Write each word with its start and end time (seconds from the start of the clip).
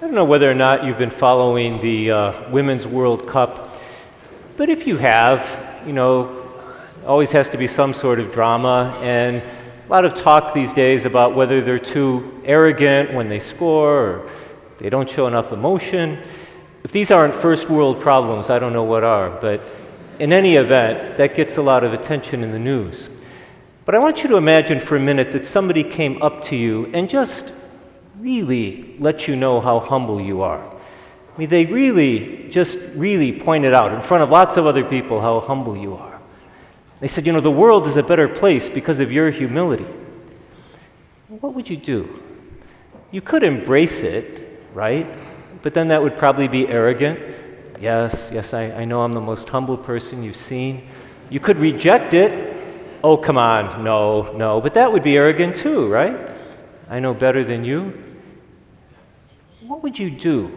I 0.00 0.04
don't 0.04 0.14
know 0.14 0.24
whether 0.24 0.50
or 0.50 0.54
not 0.54 0.84
you've 0.86 0.96
been 0.96 1.10
following 1.10 1.78
the 1.82 2.10
uh, 2.10 2.50
Women's 2.50 2.86
World 2.86 3.28
Cup, 3.28 3.78
but 4.56 4.70
if 4.70 4.86
you 4.86 4.96
have, 4.96 5.46
you 5.86 5.92
know, 5.92 6.50
always 7.06 7.32
has 7.32 7.50
to 7.50 7.58
be 7.58 7.66
some 7.66 7.92
sort 7.92 8.18
of 8.18 8.32
drama, 8.32 8.98
and 9.02 9.36
a 9.36 9.90
lot 9.90 10.06
of 10.06 10.14
talk 10.14 10.54
these 10.54 10.72
days 10.72 11.04
about 11.04 11.34
whether 11.34 11.60
they're 11.60 11.78
too 11.78 12.40
arrogant 12.46 13.12
when 13.12 13.28
they 13.28 13.40
score 13.40 13.94
or 13.94 14.30
they 14.78 14.88
don't 14.88 15.10
show 15.10 15.26
enough 15.26 15.52
emotion. 15.52 16.18
If 16.82 16.92
these 16.92 17.10
aren't 17.10 17.34
first 17.34 17.68
world 17.68 18.00
problems, 18.00 18.48
I 18.48 18.58
don't 18.58 18.72
know 18.72 18.84
what 18.84 19.04
are, 19.04 19.28
but 19.28 19.62
in 20.18 20.32
any 20.32 20.56
event, 20.56 21.18
that 21.18 21.34
gets 21.34 21.58
a 21.58 21.62
lot 21.62 21.84
of 21.84 21.92
attention 21.92 22.42
in 22.42 22.52
the 22.52 22.58
news. 22.58 23.20
But 23.84 23.94
I 23.94 23.98
want 23.98 24.22
you 24.22 24.30
to 24.30 24.38
imagine 24.38 24.80
for 24.80 24.96
a 24.96 25.00
minute 25.00 25.32
that 25.32 25.44
somebody 25.44 25.84
came 25.84 26.22
up 26.22 26.42
to 26.44 26.56
you 26.56 26.86
and 26.94 27.10
just 27.10 27.59
really 28.20 28.96
let 28.98 29.26
you 29.26 29.36
know 29.36 29.60
how 29.60 29.80
humble 29.80 30.20
you 30.20 30.42
are. 30.42 30.60
I 30.60 31.38
mean, 31.38 31.48
they 31.48 31.64
really, 31.64 32.48
just 32.50 32.78
really 32.94 33.32
pointed 33.38 33.72
out 33.72 33.92
in 33.92 34.02
front 34.02 34.22
of 34.22 34.30
lots 34.30 34.56
of 34.56 34.66
other 34.66 34.84
people 34.84 35.20
how 35.20 35.40
humble 35.40 35.76
you 35.76 35.94
are. 35.94 36.20
They 37.00 37.08
said, 37.08 37.26
You 37.26 37.32
know, 37.32 37.40
the 37.40 37.50
world 37.50 37.86
is 37.86 37.96
a 37.96 38.02
better 38.02 38.28
place 38.28 38.68
because 38.68 39.00
of 39.00 39.10
your 39.10 39.30
humility. 39.30 39.86
What 41.28 41.54
would 41.54 41.70
you 41.70 41.76
do? 41.76 42.20
You 43.10 43.20
could 43.20 43.42
embrace 43.42 44.02
it, 44.02 44.62
right? 44.74 45.06
But 45.62 45.74
then 45.74 45.88
that 45.88 46.02
would 46.02 46.18
probably 46.18 46.48
be 46.48 46.68
arrogant. 46.68 47.18
Yes, 47.80 48.30
yes, 48.32 48.52
I, 48.52 48.64
I 48.72 48.84
know 48.84 49.02
I'm 49.02 49.14
the 49.14 49.20
most 49.20 49.48
humble 49.48 49.76
person 49.76 50.22
you've 50.22 50.36
seen. 50.36 50.86
You 51.30 51.40
could 51.40 51.56
reject 51.56 52.12
it. 52.12 52.56
Oh, 53.02 53.16
come 53.16 53.38
on, 53.38 53.82
no, 53.82 54.32
no. 54.32 54.60
But 54.60 54.74
that 54.74 54.92
would 54.92 55.02
be 55.02 55.16
arrogant 55.16 55.56
too, 55.56 55.88
right? 55.88 56.30
I 56.90 57.00
know 57.00 57.14
better 57.14 57.44
than 57.44 57.64
you. 57.64 58.09
What 59.66 59.82
would 59.82 59.98
you 59.98 60.10
do 60.10 60.50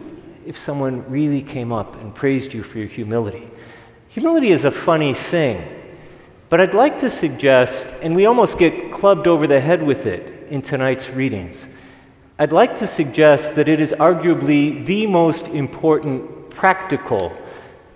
if 0.46 0.56
someone 0.56 1.10
really 1.10 1.42
came 1.42 1.72
up 1.72 1.94
and 1.96 2.14
praised 2.14 2.54
you 2.54 2.62
for 2.62 2.78
your 2.78 2.88
humility? 2.88 3.46
Humility 4.08 4.50
is 4.50 4.64
a 4.64 4.70
funny 4.70 5.12
thing, 5.12 5.62
but 6.48 6.58
I'd 6.58 6.72
like 6.72 6.96
to 7.00 7.10
suggest, 7.10 8.02
and 8.02 8.16
we 8.16 8.24
almost 8.24 8.58
get 8.58 8.92
clubbed 8.94 9.26
over 9.26 9.46
the 9.46 9.60
head 9.60 9.82
with 9.82 10.06
it 10.06 10.48
in 10.48 10.62
tonight's 10.62 11.10
readings, 11.10 11.66
I'd 12.38 12.50
like 12.50 12.76
to 12.76 12.86
suggest 12.86 13.56
that 13.56 13.68
it 13.68 13.78
is 13.78 13.92
arguably 13.92 14.86
the 14.86 15.06
most 15.06 15.48
important 15.48 16.48
practical, 16.48 17.30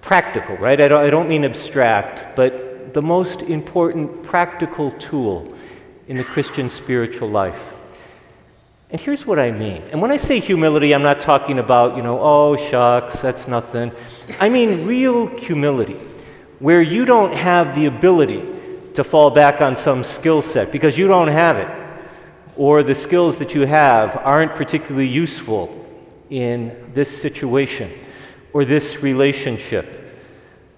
practical, 0.02 0.56
right? 0.58 0.78
I 0.78 0.88
don't, 0.88 1.00
I 1.00 1.08
don't 1.08 1.28
mean 1.28 1.46
abstract, 1.46 2.36
but 2.36 2.92
the 2.92 3.02
most 3.02 3.40
important 3.40 4.24
practical 4.24 4.90
tool 4.90 5.54
in 6.06 6.18
the 6.18 6.24
Christian 6.24 6.68
spiritual 6.68 7.30
life. 7.30 7.77
And 8.90 8.98
here's 8.98 9.26
what 9.26 9.38
I 9.38 9.50
mean. 9.50 9.82
And 9.92 10.00
when 10.00 10.10
I 10.10 10.16
say 10.16 10.40
humility, 10.40 10.94
I'm 10.94 11.02
not 11.02 11.20
talking 11.20 11.58
about, 11.58 11.96
you 11.96 12.02
know, 12.02 12.18
oh, 12.20 12.56
shucks, 12.56 13.20
that's 13.20 13.46
nothing. 13.46 13.92
I 14.40 14.48
mean 14.48 14.86
real 14.86 15.26
humility, 15.26 15.98
where 16.58 16.80
you 16.80 17.04
don't 17.04 17.34
have 17.34 17.74
the 17.74 17.84
ability 17.84 18.48
to 18.94 19.04
fall 19.04 19.30
back 19.30 19.60
on 19.60 19.76
some 19.76 20.02
skill 20.02 20.40
set 20.40 20.72
because 20.72 20.96
you 20.96 21.06
don't 21.06 21.28
have 21.28 21.58
it, 21.58 21.68
or 22.56 22.82
the 22.82 22.94
skills 22.94 23.36
that 23.38 23.54
you 23.54 23.66
have 23.66 24.16
aren't 24.16 24.54
particularly 24.54 25.06
useful 25.06 25.86
in 26.30 26.90
this 26.94 27.20
situation 27.20 27.90
or 28.54 28.64
this 28.64 29.02
relationship. 29.02 29.86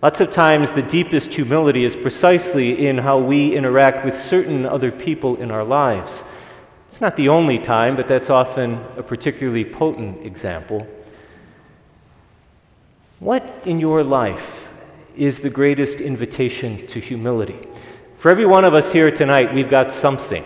Lots 0.02 0.20
of 0.20 0.32
times, 0.32 0.72
the 0.72 0.82
deepest 0.82 1.32
humility 1.32 1.84
is 1.84 1.94
precisely 1.94 2.88
in 2.88 2.98
how 2.98 3.20
we 3.20 3.54
interact 3.54 4.04
with 4.04 4.18
certain 4.18 4.66
other 4.66 4.90
people 4.90 5.36
in 5.36 5.52
our 5.52 5.62
lives. 5.62 6.24
It's 6.90 7.00
not 7.00 7.14
the 7.14 7.28
only 7.28 7.60
time, 7.60 7.94
but 7.94 8.08
that's 8.08 8.30
often 8.30 8.84
a 8.96 9.02
particularly 9.04 9.64
potent 9.64 10.26
example. 10.26 10.88
What 13.20 13.44
in 13.64 13.78
your 13.78 14.02
life 14.02 14.72
is 15.16 15.38
the 15.38 15.50
greatest 15.50 16.00
invitation 16.00 16.84
to 16.88 16.98
humility? 16.98 17.68
For 18.18 18.28
every 18.28 18.44
one 18.44 18.64
of 18.64 18.74
us 18.74 18.92
here 18.92 19.08
tonight, 19.12 19.54
we've 19.54 19.70
got 19.70 19.92
something. 19.92 20.44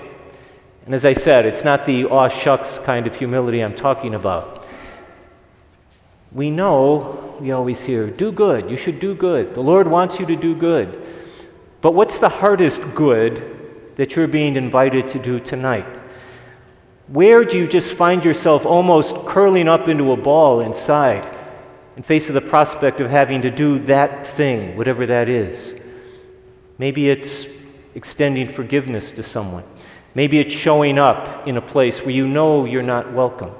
And 0.84 0.94
as 0.94 1.06
I 1.06 1.14
said, 1.14 1.46
it's 1.46 1.64
not 1.64 1.86
the 1.86 2.04
aw 2.04 2.28
shucks 2.28 2.78
kind 2.78 3.06
of 3.06 3.16
humility 3.16 3.60
I'm 3.60 3.74
talking 3.74 4.14
about. 4.14 4.66
We 6.30 6.50
know, 6.50 7.38
we 7.40 7.52
always 7.52 7.80
hear, 7.80 8.08
do 8.08 8.30
good, 8.30 8.70
you 8.70 8.76
should 8.76 9.00
do 9.00 9.14
good. 9.14 9.54
The 9.54 9.62
Lord 9.62 9.88
wants 9.88 10.20
you 10.20 10.26
to 10.26 10.36
do 10.36 10.54
good. 10.54 11.02
But 11.80 11.94
what's 11.94 12.18
the 12.18 12.28
hardest 12.28 12.82
good 12.94 13.96
that 13.96 14.14
you're 14.14 14.26
being 14.26 14.56
invited 14.56 15.08
to 15.08 15.18
do 15.18 15.40
tonight? 15.40 15.86
Where 17.08 17.44
do 17.44 17.58
you 17.58 17.68
just 17.68 17.92
find 17.92 18.24
yourself 18.24 18.64
almost 18.64 19.14
curling 19.26 19.68
up 19.68 19.88
into 19.88 20.12
a 20.12 20.16
ball 20.16 20.60
inside 20.60 21.22
in 21.96 22.02
face 22.02 22.28
of 22.28 22.34
the 22.34 22.40
prospect 22.40 22.98
of 23.00 23.10
having 23.10 23.42
to 23.42 23.50
do 23.50 23.78
that 23.80 24.26
thing, 24.26 24.76
whatever 24.76 25.04
that 25.06 25.28
is? 25.28 25.86
Maybe 26.78 27.10
it's 27.10 27.62
extending 27.94 28.48
forgiveness 28.48 29.12
to 29.12 29.22
someone. 29.22 29.64
Maybe 30.14 30.38
it's 30.38 30.54
showing 30.54 30.98
up 30.98 31.46
in 31.46 31.58
a 31.58 31.60
place 31.60 32.00
where 32.00 32.10
you 32.10 32.26
know 32.26 32.64
you're 32.64 32.82
not 32.82 33.12
welcome. 33.12 33.50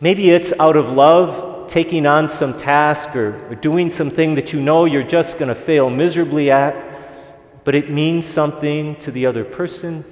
Maybe 0.00 0.30
it's 0.30 0.52
out 0.60 0.76
of 0.76 0.90
love, 0.90 1.68
taking 1.68 2.04
on 2.04 2.28
some 2.28 2.58
task 2.58 3.16
or, 3.16 3.50
or 3.50 3.54
doing 3.54 3.88
something 3.88 4.34
that 4.34 4.52
you 4.52 4.60
know 4.60 4.84
you're 4.84 5.02
just 5.02 5.38
going 5.38 5.48
to 5.48 5.54
fail 5.54 5.88
miserably 5.88 6.50
at, 6.50 6.76
but 7.64 7.74
it 7.74 7.90
means 7.90 8.26
something 8.26 8.96
to 8.96 9.10
the 9.10 9.24
other 9.24 9.44
person. 9.44 10.04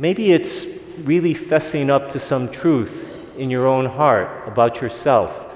Maybe 0.00 0.32
it's 0.32 0.80
really 1.04 1.34
fessing 1.34 1.90
up 1.90 2.10
to 2.12 2.18
some 2.18 2.50
truth 2.50 3.06
in 3.36 3.50
your 3.50 3.66
own 3.66 3.84
heart 3.84 4.48
about 4.48 4.80
yourself 4.80 5.46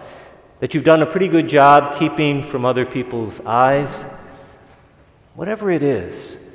that 0.61 0.75
you've 0.75 0.85
done 0.85 1.03
a 1.03 1.07
pretty 1.07 1.29
good 1.29 1.49
job 1.49 1.99
keeping 1.99 2.43
from 2.43 2.65
other 2.65 2.85
people's 2.87 3.45
eyes. 3.45 4.05
Whatever 5.35 5.71
it 5.71 5.83
is, 5.83 6.55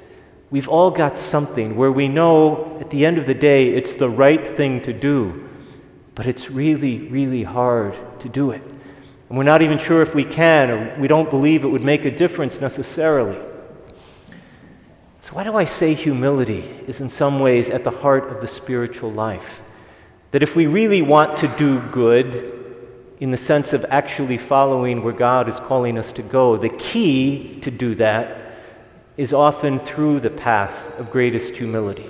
we've 0.51 0.69
all 0.69 0.91
got 0.91 1.19
something 1.19 1.75
where 1.75 1.91
we 1.91 2.07
know 2.07 2.77
at 2.79 2.91
the 2.91 3.05
end 3.05 3.17
of 3.17 3.25
the 3.25 3.33
day 3.33 3.69
it's 3.69 3.93
the 3.93 4.09
right 4.09 4.47
thing 4.47 4.81
to 4.83 4.93
do 4.93 5.49
but 6.19 6.27
it's 6.27 6.51
really, 6.51 7.07
really 7.07 7.43
hard 7.43 7.95
to 8.19 8.27
do 8.27 8.51
it. 8.51 8.61
And 9.29 9.37
we're 9.37 9.45
not 9.45 9.61
even 9.61 9.77
sure 9.77 10.01
if 10.01 10.13
we 10.13 10.25
can, 10.25 10.69
or 10.69 10.99
we 10.99 11.07
don't 11.07 11.29
believe 11.29 11.63
it 11.63 11.69
would 11.69 11.81
make 11.81 12.03
a 12.03 12.11
difference 12.11 12.59
necessarily. 12.59 13.39
So, 15.29 15.35
why 15.35 15.43
do 15.43 15.55
I 15.55 15.63
say 15.63 15.93
humility 15.93 16.61
is 16.87 17.01
in 17.01 17.09
some 17.09 17.39
ways 17.39 17.69
at 17.69 17.83
the 17.83 17.91
heart 17.91 18.31
of 18.31 18.41
the 18.41 18.47
spiritual 18.47 19.11
life? 19.11 19.61
That 20.31 20.41
if 20.41 20.55
we 20.55 20.65
really 20.65 21.03
want 21.03 21.37
to 21.37 21.47
do 21.49 21.79
good, 21.91 22.55
in 23.19 23.29
the 23.29 23.37
sense 23.37 23.71
of 23.71 23.85
actually 23.91 24.39
following 24.39 25.03
where 25.03 25.13
God 25.13 25.47
is 25.47 25.59
calling 25.59 25.99
us 25.99 26.11
to 26.13 26.23
go, 26.23 26.57
the 26.57 26.69
key 26.69 27.59
to 27.61 27.69
do 27.69 27.93
that 27.95 28.55
is 29.17 29.31
often 29.31 29.77
through 29.77 30.21
the 30.21 30.31
path 30.31 30.97
of 30.97 31.11
greatest 31.11 31.53
humility. 31.53 32.09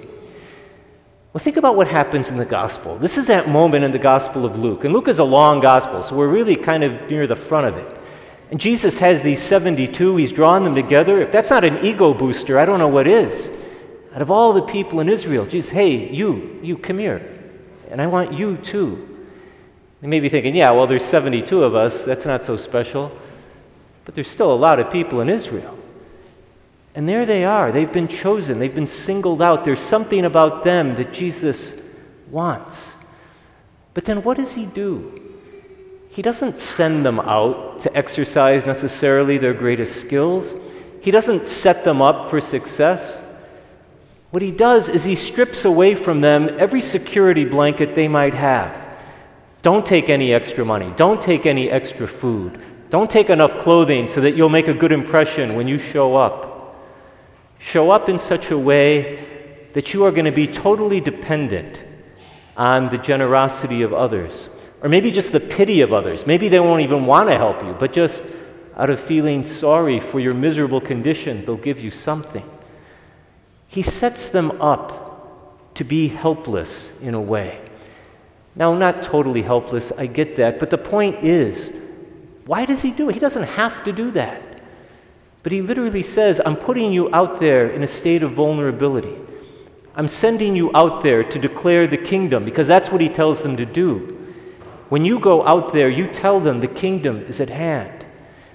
Well, 1.33 1.43
think 1.43 1.57
about 1.57 1.75
what 1.75 1.89
happens 1.89 2.29
in 2.29 2.37
the 2.37 2.45
gospel. 2.45 2.95
This 2.95 3.17
is 3.17 3.27
that 3.27 3.49
moment 3.49 3.83
in 3.83 3.91
the 3.91 3.99
gospel 3.99 4.45
of 4.45 4.57
Luke. 4.57 4.85
And 4.85 4.93
Luke 4.93 5.09
is 5.09 5.19
a 5.19 5.25
long 5.25 5.59
gospel, 5.59 6.03
so 6.03 6.15
we're 6.15 6.29
really 6.29 6.55
kind 6.55 6.85
of 6.85 7.09
near 7.09 7.27
the 7.27 7.35
front 7.35 7.67
of 7.67 7.75
it. 7.75 7.98
And 8.51 8.59
Jesus 8.59 8.97
has 8.99 9.21
these 9.21 9.41
72, 9.41 10.15
he's 10.15 10.31
drawn 10.31 10.63
them 10.63 10.73
together. 10.73 11.21
If 11.21 11.31
that's 11.31 11.51
not 11.51 11.63
an 11.63 11.85
ego 11.85 12.13
booster, 12.13 12.57
I 12.57 12.65
don't 12.65 12.79
know 12.79 12.87
what 12.87 13.07
is. 13.07 13.55
Out 14.13 14.21
of 14.23 14.31
all 14.31 14.53
the 14.53 14.63
people 14.63 14.99
in 15.01 15.09
Israel, 15.09 15.45
Jesus, 15.45 15.69
hey, 15.69 16.11
you, 16.11 16.59
you, 16.63 16.77
come 16.77 16.97
here. 16.97 17.21
And 17.91 18.01
I 18.01 18.07
want 18.07 18.33
you 18.33 18.57
too. 18.57 19.27
You 20.01 20.07
may 20.07 20.19
be 20.19 20.29
thinking, 20.29 20.55
yeah, 20.55 20.71
well, 20.71 20.87
there's 20.87 21.05
72 21.05 21.63
of 21.63 21.75
us, 21.75 22.05
that's 22.05 22.25
not 22.25 22.43
so 22.43 22.57
special. 22.57 23.11
But 24.05 24.15
there's 24.15 24.29
still 24.29 24.51
a 24.51 24.55
lot 24.55 24.79
of 24.79 24.91
people 24.91 25.21
in 25.21 25.29
Israel. 25.29 25.77
And 26.95 27.07
there 27.07 27.27
they 27.27 27.45
are. 27.45 27.71
They've 27.71 27.91
been 27.91 28.07
chosen, 28.07 28.57
they've 28.57 28.73
been 28.73 28.87
singled 28.87 29.43
out. 29.43 29.63
There's 29.63 29.79
something 29.79 30.25
about 30.25 30.63
them 30.63 30.95
that 30.95 31.13
Jesus 31.13 31.95
wants. 32.31 33.05
But 33.93 34.05
then 34.05 34.23
what 34.23 34.37
does 34.37 34.53
he 34.53 34.65
do? 34.65 35.28
He 36.09 36.21
doesn't 36.21 36.57
send 36.57 37.05
them 37.05 37.19
out 37.19 37.79
to 37.81 37.95
exercise 37.95 38.65
necessarily 38.65 39.37
their 39.37 39.53
greatest 39.53 40.01
skills. 40.01 40.55
He 41.01 41.11
doesn't 41.11 41.47
set 41.47 41.83
them 41.83 42.01
up 42.01 42.29
for 42.29 42.41
success. 42.41 43.25
What 44.31 44.41
he 44.41 44.51
does 44.51 44.89
is 44.89 45.03
he 45.03 45.15
strips 45.15 45.65
away 45.65 45.95
from 45.95 46.21
them 46.21 46.49
every 46.57 46.81
security 46.81 47.45
blanket 47.45 47.95
they 47.95 48.07
might 48.07 48.33
have. 48.33 48.75
Don't 49.61 49.85
take 49.85 50.09
any 50.09 50.33
extra 50.33 50.63
money. 50.63 50.93
Don't 50.95 51.21
take 51.21 51.45
any 51.45 51.69
extra 51.69 52.07
food. 52.07 52.59
Don't 52.89 53.09
take 53.09 53.29
enough 53.29 53.59
clothing 53.59 54.07
so 54.07 54.21
that 54.21 54.35
you'll 54.35 54.49
make 54.49 54.67
a 54.67 54.73
good 54.73 54.91
impression 54.91 55.55
when 55.55 55.67
you 55.67 55.77
show 55.77 56.15
up. 56.15 56.85
Show 57.59 57.91
up 57.91 58.09
in 58.09 58.17
such 58.17 58.51
a 58.51 58.57
way 58.57 59.25
that 59.73 59.93
you 59.93 60.05
are 60.05 60.11
going 60.11 60.25
to 60.25 60.31
be 60.31 60.47
totally 60.47 60.99
dependent 60.99 61.83
on 62.57 62.89
the 62.89 62.97
generosity 62.97 63.81
of 63.81 63.93
others, 63.93 64.58
or 64.81 64.89
maybe 64.89 65.11
just 65.11 65.31
the 65.31 65.39
pity 65.39 65.81
of 65.81 65.91
others. 65.91 66.25
Maybe 66.25 66.47
they 66.47 66.59
won't 66.59 66.81
even 66.81 67.05
want 67.05 67.29
to 67.29 67.37
help 67.37 67.63
you, 67.63 67.73
but 67.73 67.93
just 67.93 68.23
out 68.75 68.89
of 68.89 68.99
feeling 68.99 69.43
sorry 69.43 69.99
for 69.99 70.19
your 70.19 70.33
miserable 70.33 70.79
condition, 70.79 71.45
they'll 71.45 71.57
give 71.57 71.79
you 71.79 71.91
something. 71.91 72.45
He 73.67 73.81
sets 73.81 74.29
them 74.29 74.51
up 74.61 75.75
to 75.75 75.83
be 75.83 76.07
helpless 76.07 77.01
in 77.01 77.13
a 77.13 77.21
way. 77.21 77.61
Now, 78.55 78.73
not 78.73 79.03
totally 79.03 79.41
helpless, 79.41 79.91
I 79.91 80.07
get 80.07 80.37
that, 80.37 80.59
but 80.59 80.69
the 80.69 80.77
point 80.77 81.23
is, 81.23 81.85
why 82.45 82.65
does 82.65 82.81
he 82.81 82.91
do 82.91 83.09
it? 83.09 83.13
He 83.13 83.19
doesn't 83.19 83.43
have 83.43 83.83
to 83.83 83.91
do 83.91 84.11
that. 84.11 84.41
But 85.43 85.51
he 85.51 85.61
literally 85.61 86.03
says, 86.03 86.41
I'm 86.45 86.55
putting 86.55 86.91
you 86.91 87.13
out 87.13 87.39
there 87.39 87.69
in 87.69 87.83
a 87.83 87.87
state 87.87 88.23
of 88.23 88.31
vulnerability. 88.31 89.15
I'm 89.95 90.07
sending 90.07 90.55
you 90.55 90.71
out 90.75 91.03
there 91.03 91.23
to 91.23 91.39
declare 91.39 91.87
the 91.87 91.97
kingdom 91.97 92.43
because 92.43 92.67
that's 92.67 92.91
what 92.91 93.01
he 93.01 93.09
tells 93.09 93.41
them 93.41 93.57
to 93.57 93.65
do. 93.65 94.18
When 94.89 95.05
you 95.05 95.19
go 95.19 95.45
out 95.45 95.71
there, 95.71 95.89
you 95.89 96.07
tell 96.07 96.39
them 96.39 96.59
the 96.59 96.67
kingdom 96.67 97.21
is 97.21 97.39
at 97.39 97.49
hand. 97.49 98.05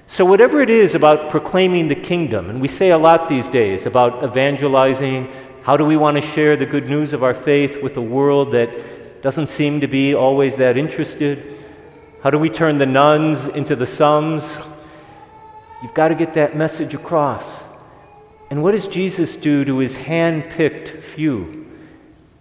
So, 0.07 0.25
whatever 0.25 0.61
it 0.61 0.69
is 0.69 0.95
about 0.95 1.31
proclaiming 1.31 1.89
the 1.89 1.95
kingdom, 1.95 2.51
and 2.51 2.61
we 2.61 2.69
say 2.69 2.91
a 2.91 2.99
lot 2.99 3.29
these 3.29 3.49
days 3.49 3.87
about 3.87 4.23
evangelizing, 4.23 5.33
how 5.63 5.79
do 5.79 5.85
we 5.85 5.97
want 5.97 6.17
to 6.17 6.21
share 6.21 6.57
the 6.57 6.67
good 6.67 6.91
news 6.91 7.13
of 7.13 7.23
our 7.23 7.33
faith 7.33 7.83
with 7.83 7.97
a 7.97 8.03
world 8.03 8.53
that 8.53 9.23
doesn't 9.23 9.47
seem 9.47 9.81
to 9.81 9.87
be 9.87 10.15
always 10.15 10.57
that 10.57 10.77
interested? 10.77 11.59
How 12.23 12.31
do 12.31 12.39
we 12.39 12.51
turn 12.51 12.79
the 12.79 12.87
nones 12.87 13.47
into 13.47 13.75
the 13.75 13.87
sums? 13.87 14.59
You've 15.83 15.95
got 15.95 16.09
to 16.09 16.15
get 16.15 16.35
that 16.35 16.57
message 16.57 16.95
across. 16.95 17.79
And 18.51 18.63
what 18.63 18.73
does 18.73 18.87
Jesus 18.87 19.37
do 19.37 19.65
to 19.65 19.79
his 19.79 19.97
hand 19.97 20.51
picked 20.51 20.91
few? 20.91 21.67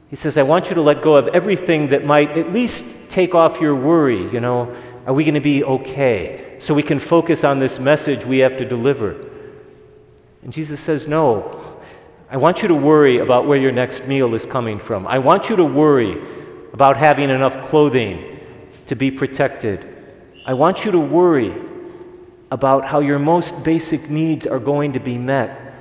He 0.09 0.15
says, 0.15 0.37
I 0.37 0.43
want 0.43 0.69
you 0.69 0.75
to 0.75 0.81
let 0.81 1.01
go 1.01 1.15
of 1.15 1.27
everything 1.29 1.89
that 1.89 2.05
might 2.05 2.37
at 2.37 2.51
least 2.51 2.92
take 3.13 3.35
off 3.35 3.61
your 3.61 3.75
worry. 3.75 4.31
You 4.31 4.39
know, 4.39 4.75
are 5.05 5.13
we 5.13 5.23
going 5.23 5.35
to 5.35 5.41
be 5.41 5.63
okay? 5.63 6.55
So 6.59 6.73
we 6.73 6.83
can 6.83 6.99
focus 6.99 7.43
on 7.43 7.59
this 7.59 7.79
message 7.79 8.25
we 8.25 8.39
have 8.39 8.57
to 8.57 8.65
deliver. 8.65 9.29
And 10.41 10.51
Jesus 10.51 10.79
says, 10.79 11.07
No. 11.07 11.69
I 12.29 12.37
want 12.37 12.63
you 12.63 12.67
to 12.69 12.73
worry 12.73 13.19
about 13.19 13.45
where 13.45 13.59
your 13.59 13.71
next 13.71 14.07
meal 14.07 14.33
is 14.33 14.43
coming 14.47 14.79
from. 14.79 15.05
I 15.05 15.19
want 15.19 15.51
you 15.51 15.55
to 15.57 15.63
worry 15.63 16.19
about 16.73 16.97
having 16.97 17.29
enough 17.29 17.69
clothing 17.69 18.39
to 18.87 18.95
be 18.95 19.11
protected. 19.11 19.87
I 20.43 20.55
want 20.55 20.83
you 20.83 20.91
to 20.93 20.99
worry 20.99 21.53
about 22.49 22.87
how 22.87 23.01
your 23.01 23.19
most 23.19 23.63
basic 23.63 24.09
needs 24.09 24.47
are 24.47 24.59
going 24.59 24.93
to 24.93 24.99
be 24.99 25.15
met. 25.15 25.75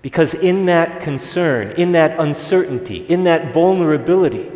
Because 0.00 0.32
in 0.32 0.64
that 0.66 1.02
concern, 1.02 1.72
in 1.72 1.92
that 1.92 2.18
uncertainty, 2.18 3.04
in 3.06 3.24
that 3.24 3.52
vulnerability, 3.52 4.50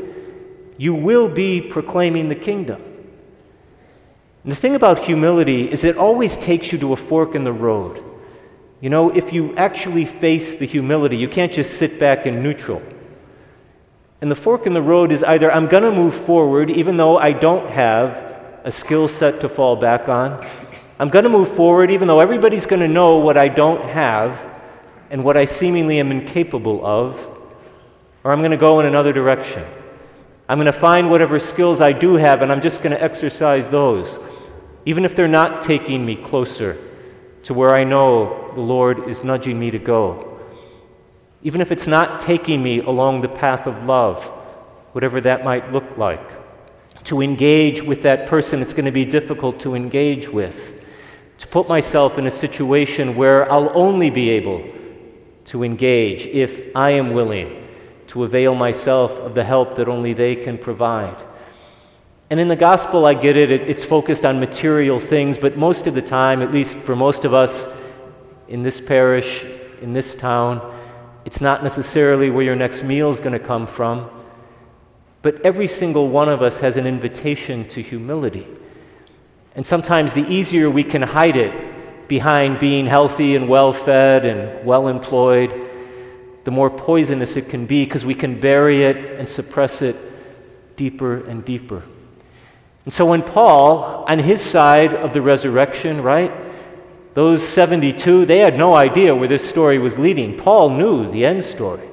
you 0.77 0.95
will 0.95 1.29
be 1.29 1.61
proclaiming 1.61 2.29
the 2.29 2.35
kingdom. 2.35 2.83
And 4.43 4.53
the 4.53 4.57
thing 4.57 4.75
about 4.75 5.01
humility 5.01 5.71
is 5.71 5.83
it 5.83 5.97
always 5.97 6.37
takes 6.37 6.71
you 6.71 6.79
to 6.79 6.93
a 6.93 6.97
fork 6.97 7.35
in 7.35 7.45
the 7.45 7.53
road. 7.53 8.03
You 8.81 8.91
know, 8.91 9.11
if 9.11 9.33
you 9.33 9.57
actually 9.57 10.05
face 10.05 10.59
the 10.59 10.67
humility, 10.67 11.17
you 11.17 11.29
can't 11.29 11.53
just 11.53 11.79
sit 11.79 11.99
back 11.99 12.27
in 12.27 12.43
neutral. 12.43 12.83
And 14.21 14.31
the 14.31 14.37
fork 14.37 14.67
in 14.67 14.75
the 14.75 14.83
road 14.83 15.13
is 15.13 15.23
either 15.23 15.51
I'm 15.51 15.67
going 15.67 15.83
to 15.83 15.93
move 15.93 16.15
forward 16.15 16.71
even 16.71 16.97
though 16.97 17.19
I 17.19 17.33
don't 17.33 17.69
have 17.71 18.35
a 18.65 18.71
skill 18.71 19.09
set 19.09 19.41
to 19.41 19.49
fall 19.49 19.77
back 19.77 20.09
on. 20.09 20.45
I'm 20.99 21.09
going 21.09 21.25
to 21.25 21.29
move 21.29 21.55
forward 21.55 21.91
even 21.91 22.09
though 22.09 22.21
everybody's 22.21 22.67
going 22.67 22.81
to 22.81 22.89
know 22.89 23.19
what 23.19 23.37
I 23.37 23.49
don't 23.49 23.83
have 23.83 24.39
and 25.11 25.25
what 25.25 25.37
I 25.37 25.45
seemingly 25.45 26.01
am 26.01 26.11
incapable 26.11 26.85
of, 26.85 27.19
or 28.25 28.33
I'm 28.33 28.39
going 28.39 28.51
to 28.53 28.57
go 28.57 28.81
in 28.81 28.87
another 28.87 29.13
direction. 29.13 29.65
I'm 30.49 30.59
going 30.59 30.67
to 30.67 30.73
find 30.73 31.11
whatever 31.11 31.41
skills 31.41 31.81
I 31.81 31.93
do 31.93 32.15
have 32.15 32.43
and 32.43 32.53
I'm 32.53 32.61
just 32.61 32.83
going 32.83 32.95
to 32.97 33.03
exercise 33.03 33.67
those, 33.69 34.19
even 34.85 35.05
if 35.05 35.17
they're 35.17 35.27
not 35.27 35.63
taking 35.63 36.07
me 36.07 36.15
closer 36.15 36.77
to 37.45 37.55
where 37.55 37.71
I 37.71 37.85
know 37.85 38.53
the 38.55 38.61
Lord 38.61 39.09
is 39.09 39.25
nudging 39.25 39.59
me 39.59 39.71
to 39.73 39.79
go. 39.79 40.41
Even 41.43 41.61
if 41.61 41.73
it's 41.73 41.87
not 41.87 42.21
taking 42.21 42.63
me 42.63 42.79
along 42.81 43.23
the 43.23 43.29
path 43.29 43.67
of 43.67 43.85
love, 43.85 44.25
whatever 44.93 45.21
that 45.21 45.45
might 45.45 45.73
look 45.73 45.97
like 45.97 46.31
to 47.05 47.23
engage 47.23 47.83
with 47.83 48.03
that 48.03 48.27
person 48.29 48.61
it's 48.61 48.73
going 48.73 48.85
to 48.85 48.91
be 48.91 49.05
difficult 49.05 49.61
to 49.61 49.75
engage 49.75 50.29
with, 50.29 50.85
to 51.39 51.47
put 51.49 51.69
myself 51.69 52.19
in 52.19 52.27
a 52.27 52.31
situation 52.31 53.17
where 53.17 53.51
I'll 53.51 53.71
only 53.75 54.11
be 54.11 54.31
able 54.31 54.65
to 55.47 55.63
engage 55.63 56.27
if 56.27 56.75
I 56.75 56.91
am 56.91 57.13
willing 57.13 57.66
to 58.17 58.25
avail 58.25 58.55
myself 58.55 59.13
of 59.19 59.35
the 59.35 59.45
help 59.45 59.77
that 59.77 59.89
only 59.89 60.15
they 60.15 60.35
can 60.35 60.57
provide. 60.57 61.23
And 62.31 62.41
in 62.41 62.49
the 62.49 62.57
gospel, 62.57 63.05
I 63.05 63.13
get 63.13 63.37
it, 63.37 63.51
it's 63.51 63.85
focused 63.85 64.25
on 64.25 64.41
material 64.41 64.99
things, 64.99 65.37
but 65.37 65.59
most 65.59 65.87
of 65.87 65.93
the 65.93 66.01
time, 66.01 66.41
at 66.41 66.51
least 66.51 66.79
for 66.79 66.97
most 66.97 67.27
of 67.27 67.35
us 67.35 67.79
in 68.49 68.63
this 68.63 68.81
parish, 68.81 69.45
in 69.83 69.93
this 69.93 70.15
town, 70.15 70.63
it's 71.27 71.43
not 71.43 71.63
necessarily 71.63 72.31
where 72.31 72.43
your 72.43 72.57
next 72.57 72.83
meal 72.83 73.11
is 73.11 73.21
going 73.21 73.35
to 73.35 73.39
come 73.39 73.67
from. 73.67 74.09
But 75.21 75.43
every 75.43 75.69
single 75.69 76.09
one 76.09 76.31
of 76.31 76.41
us 76.41 76.57
has 76.61 76.79
an 76.79 76.87
invitation 76.87 77.69
to 77.69 77.83
humility. 77.83 78.47
And 79.55 79.67
sometimes 79.67 80.15
the 80.15 80.27
easier 80.27 80.71
we 80.71 80.85
can 80.85 81.03
hide 81.03 81.37
it 81.37 82.09
behind 82.09 82.61
being 82.61 82.87
healthy 82.87 83.37
and 83.37 83.47
well 83.47 83.75
fed 83.75 84.25
and 84.25 84.65
well 84.65 84.89
employed, 84.89 85.66
the 86.47 86.51
more 86.51 86.71
poisonous 86.71 87.37
it 87.37 87.51
can 87.51 87.67
be 87.67 87.85
because 87.85 88.07
we 88.07 88.15
can 88.15 88.41
bury 88.41 88.85
it 88.85 88.97
and 89.19 89.29
suppress 89.29 89.83
it 89.83 89.97
deeper 90.77 91.17
and 91.27 91.45
deeper. 91.45 91.83
And 92.87 92.95
so 92.95 93.05
when 93.05 93.21
Paul, 93.21 94.07
on 94.09 94.21
his 94.21 94.41
side 94.41 94.95
of 94.95 95.13
the 95.13 95.21
resurrection, 95.21 96.01
right, 96.01 96.33
those 97.13 97.47
72, 97.47 98.25
they 98.25 98.39
had 98.39 98.57
no 98.57 98.75
idea 98.75 99.15
where 99.15 99.29
this 99.29 99.47
story 99.47 99.79
was 99.79 99.99
leading. 99.99 100.39
Paul 100.39 100.71
knew 100.71 101.11
the 101.11 101.27
end 101.27 101.45
story. 101.45 101.87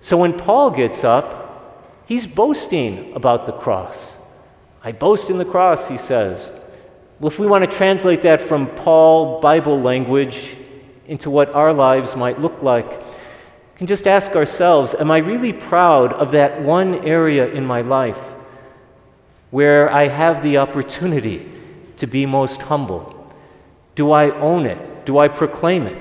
So 0.00 0.18
when 0.18 0.38
Paul 0.38 0.70
gets 0.70 1.04
up, 1.04 1.44
He's 2.06 2.26
boasting 2.26 3.14
about 3.14 3.46
the 3.46 3.52
cross. 3.52 4.20
I 4.82 4.92
boast 4.92 5.30
in 5.30 5.38
the 5.38 5.44
cross, 5.44 5.88
he 5.88 5.96
says. 5.96 6.50
Well, 7.18 7.30
if 7.30 7.38
we 7.38 7.46
want 7.46 7.68
to 7.68 7.76
translate 7.76 8.22
that 8.22 8.42
from 8.42 8.66
Paul 8.66 9.40
Bible 9.40 9.80
language 9.80 10.54
into 11.06 11.30
what 11.30 11.54
our 11.54 11.72
lives 11.72 12.14
might 12.14 12.40
look 12.40 12.62
like, 12.62 13.00
can 13.76 13.86
just 13.86 14.06
ask 14.06 14.32
ourselves 14.36 14.94
Am 14.94 15.10
I 15.10 15.18
really 15.18 15.52
proud 15.52 16.12
of 16.12 16.32
that 16.32 16.62
one 16.62 16.94
area 17.04 17.46
in 17.48 17.64
my 17.64 17.80
life 17.80 18.20
where 19.50 19.90
I 19.90 20.08
have 20.08 20.42
the 20.42 20.58
opportunity 20.58 21.50
to 21.96 22.06
be 22.06 22.26
most 22.26 22.62
humble? 22.62 23.32
Do 23.94 24.12
I 24.12 24.30
own 24.30 24.66
it? 24.66 25.06
Do 25.06 25.18
I 25.18 25.28
proclaim 25.28 25.86
it? 25.86 25.98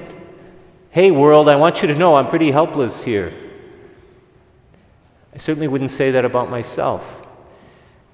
Hey, 0.89 1.11
world, 1.11 1.49
I 1.49 1.55
want 1.55 1.81
you 1.81 1.87
to 1.87 1.95
know 1.95 2.15
I'm 2.15 2.27
pretty 2.27 2.51
helpless 2.51 3.03
here. 3.03 3.33
I 5.33 5.37
certainly 5.37 5.67
wouldn't 5.67 5.91
say 5.91 6.11
that 6.11 6.25
about 6.25 6.49
myself. 6.49 7.21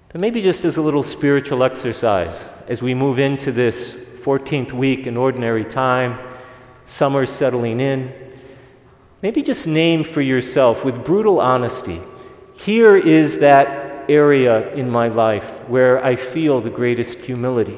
But 0.10 0.22
maybe 0.22 0.42
just 0.42 0.66
as 0.66 0.78
a 0.78 0.82
little 0.82 1.04
spiritual 1.04 1.64
exercise 1.64 2.44
as 2.68 2.82
we 2.82 2.94
move 2.94 3.20
into 3.20 3.52
this 3.52 4.10
14th 4.24 4.72
week 4.72 5.08
in 5.08 5.18
ordinary 5.18 5.66
time, 5.66 6.18
summer 6.86 7.26
settling 7.26 7.80
in, 7.80 8.12
maybe 9.22 9.42
just 9.42 9.68
name 9.68 10.04
for 10.04 10.22
yourself 10.22 10.84
with 10.86 11.06
brutal 11.06 11.40
honesty 11.40 12.02
here 12.60 12.98
is 12.98 13.40
that 13.40 14.10
area 14.10 14.74
in 14.74 14.90
my 14.90 15.08
life 15.08 15.50
where 15.70 16.04
I 16.04 16.18
feel 16.18 16.60
the 16.60 16.70
greatest 16.70 17.20
humility. 17.20 17.78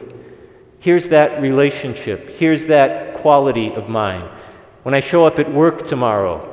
Here's 0.80 1.10
that 1.10 1.40
relationship. 1.40 2.30
Here's 2.30 2.66
that 2.66 3.14
quality 3.16 3.72
of 3.74 3.90
mine. 3.90 4.28
When 4.82 4.96
I 4.96 5.00
show 5.00 5.26
up 5.28 5.38
at 5.38 5.54
work 5.54 5.86
tomorrow, 5.86 6.48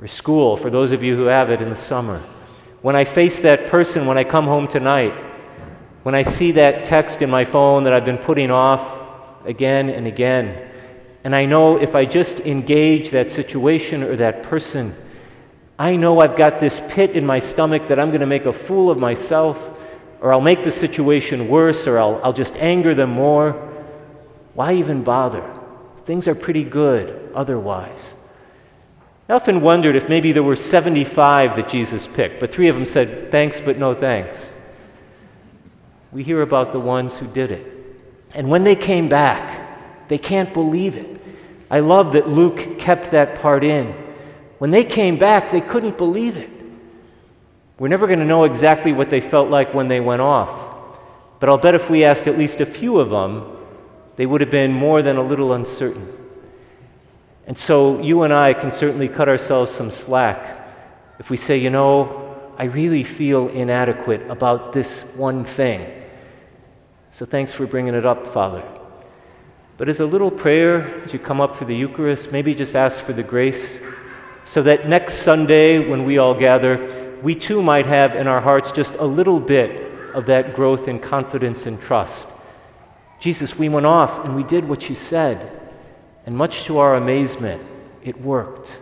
or 0.00 0.08
school 0.08 0.56
for 0.56 0.70
those 0.70 0.92
of 0.92 1.02
you 1.02 1.16
who 1.16 1.24
have 1.24 1.50
it 1.50 1.60
in 1.60 1.68
the 1.70 1.76
summer. 1.76 2.18
When 2.82 2.96
I 2.96 3.04
face 3.04 3.40
that 3.40 3.68
person 3.68 4.06
when 4.06 4.18
I 4.18 4.24
come 4.24 4.44
home 4.44 4.68
tonight, 4.68 5.12
when 6.02 6.14
I 6.14 6.22
see 6.22 6.52
that 6.52 6.84
text 6.84 7.22
in 7.22 7.30
my 7.30 7.44
phone 7.44 7.84
that 7.84 7.92
I've 7.92 8.04
been 8.04 8.18
putting 8.18 8.50
off 8.50 9.02
again 9.46 9.88
and 9.88 10.06
again, 10.06 10.70
and 11.24 11.34
I 11.34 11.46
know 11.46 11.78
if 11.78 11.94
I 11.94 12.04
just 12.04 12.40
engage 12.40 13.10
that 13.10 13.30
situation 13.30 14.02
or 14.02 14.14
that 14.16 14.42
person, 14.42 14.94
I 15.78 15.96
know 15.96 16.20
I've 16.20 16.36
got 16.36 16.60
this 16.60 16.80
pit 16.90 17.12
in 17.12 17.24
my 17.24 17.38
stomach 17.38 17.88
that 17.88 17.98
I'm 17.98 18.08
going 18.08 18.20
to 18.20 18.26
make 18.26 18.44
a 18.44 18.52
fool 18.52 18.90
of 18.90 18.98
myself, 18.98 19.70
or 20.20 20.32
I'll 20.32 20.42
make 20.42 20.62
the 20.62 20.70
situation 20.70 21.48
worse, 21.48 21.86
or 21.86 21.98
I'll, 21.98 22.20
I'll 22.22 22.34
just 22.34 22.56
anger 22.56 22.94
them 22.94 23.10
more. 23.10 23.52
Why 24.52 24.74
even 24.74 25.02
bother? 25.02 25.42
Things 26.04 26.28
are 26.28 26.34
pretty 26.34 26.62
good 26.62 27.32
otherwise. 27.34 28.28
I 29.28 29.32
often 29.32 29.62
wondered 29.62 29.96
if 29.96 30.08
maybe 30.08 30.32
there 30.32 30.42
were 30.42 30.56
75 30.56 31.56
that 31.56 31.68
Jesus 31.68 32.06
picked, 32.06 32.38
but 32.38 32.52
three 32.52 32.68
of 32.68 32.76
them 32.76 32.84
said, 32.84 33.30
Thanks, 33.30 33.60
but 33.60 33.78
no 33.78 33.94
thanks. 33.94 34.54
We 36.12 36.22
hear 36.22 36.42
about 36.42 36.72
the 36.72 36.80
ones 36.80 37.16
who 37.16 37.26
did 37.26 37.50
it. 37.50 37.66
And 38.34 38.50
when 38.50 38.64
they 38.64 38.76
came 38.76 39.08
back, 39.08 40.08
they 40.08 40.18
can't 40.18 40.52
believe 40.52 40.96
it. 40.96 41.13
I 41.74 41.80
love 41.80 42.12
that 42.12 42.28
Luke 42.28 42.78
kept 42.78 43.10
that 43.10 43.40
part 43.40 43.64
in. 43.64 43.86
When 44.58 44.70
they 44.70 44.84
came 44.84 45.18
back, 45.18 45.50
they 45.50 45.60
couldn't 45.60 45.98
believe 45.98 46.36
it. 46.36 46.48
We're 47.80 47.88
never 47.88 48.06
going 48.06 48.20
to 48.20 48.24
know 48.24 48.44
exactly 48.44 48.92
what 48.92 49.10
they 49.10 49.20
felt 49.20 49.50
like 49.50 49.74
when 49.74 49.88
they 49.88 49.98
went 49.98 50.22
off. 50.22 50.52
But 51.40 51.48
I'll 51.48 51.58
bet 51.58 51.74
if 51.74 51.90
we 51.90 52.04
asked 52.04 52.28
at 52.28 52.38
least 52.38 52.60
a 52.60 52.64
few 52.64 53.00
of 53.00 53.10
them, 53.10 53.56
they 54.14 54.24
would 54.24 54.40
have 54.40 54.52
been 54.52 54.72
more 54.72 55.02
than 55.02 55.16
a 55.16 55.22
little 55.24 55.52
uncertain. 55.52 56.06
And 57.44 57.58
so 57.58 58.00
you 58.00 58.22
and 58.22 58.32
I 58.32 58.54
can 58.54 58.70
certainly 58.70 59.08
cut 59.08 59.28
ourselves 59.28 59.72
some 59.72 59.90
slack 59.90 60.68
if 61.18 61.28
we 61.28 61.36
say, 61.36 61.58
you 61.58 61.70
know, 61.70 62.38
I 62.56 62.66
really 62.66 63.02
feel 63.02 63.48
inadequate 63.48 64.30
about 64.30 64.72
this 64.74 65.16
one 65.16 65.42
thing. 65.42 66.04
So 67.10 67.26
thanks 67.26 67.52
for 67.52 67.66
bringing 67.66 67.94
it 67.94 68.06
up, 68.06 68.28
Father. 68.28 68.62
But 69.76 69.88
as 69.88 69.98
a 69.98 70.06
little 70.06 70.30
prayer, 70.30 71.02
as 71.02 71.12
you 71.12 71.18
come 71.18 71.40
up 71.40 71.56
for 71.56 71.64
the 71.64 71.74
Eucharist, 71.74 72.30
maybe 72.30 72.54
just 72.54 72.76
ask 72.76 73.02
for 73.02 73.12
the 73.12 73.24
grace 73.24 73.82
so 74.44 74.62
that 74.62 74.88
next 74.88 75.14
Sunday, 75.14 75.88
when 75.88 76.04
we 76.04 76.18
all 76.18 76.34
gather, 76.34 77.18
we 77.22 77.34
too 77.34 77.62
might 77.62 77.86
have 77.86 78.14
in 78.14 78.26
our 78.26 78.40
hearts 78.40 78.70
just 78.70 78.94
a 78.96 79.04
little 79.04 79.40
bit 79.40 79.90
of 80.14 80.26
that 80.26 80.54
growth 80.54 80.86
in 80.86 81.00
confidence 81.00 81.66
and 81.66 81.80
trust. 81.80 82.28
Jesus, 83.18 83.58
we 83.58 83.68
went 83.68 83.86
off 83.86 84.24
and 84.24 84.36
we 84.36 84.44
did 84.44 84.68
what 84.68 84.88
you 84.88 84.94
said, 84.94 85.50
and 86.26 86.36
much 86.36 86.64
to 86.64 86.78
our 86.78 86.94
amazement, 86.94 87.62
it 88.02 88.20
worked. 88.20 88.78